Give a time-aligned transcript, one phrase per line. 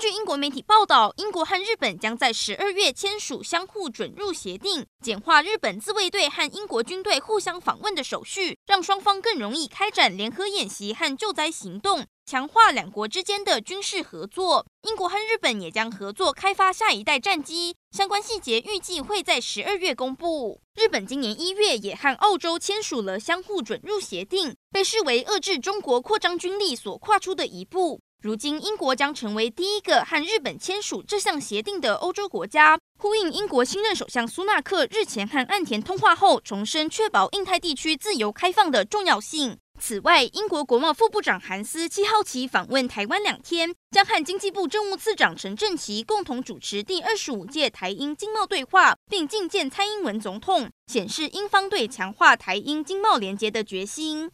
[0.00, 14.64] 据英国媒体报道，英国和日本将在十二月签署相互准入协定，简化日本自卫队和英国军队互相访问的手续，让双方更容易开展联合演习和救灾行动，强化两国之间的军事合作。
[14.88, 20.62] 英国和日本也将合作开发下一代战机，相关细节预计会在十二月公布。
[20.76, 28.00] 日本今年一月也和澳洲签署了相互准入协定，被视为遏制中国扩张军力所跨出的一步。
[28.22, 39.56] 如今，英国将成为第一个和日本签署这项协定的欧洲国家，呼应英国新任首相苏纳克日前和岸田通话后重申确保印太地区自由开放的重要性。
[39.78, 54.28] 此外，英国国贸副部长韩斯七号起访问台湾两天，将和经济部政务次长陈正奇共同主持第二十五届台英经贸对话，并觐见蔡英文总统，显示英方对强化台英经贸连结的决心。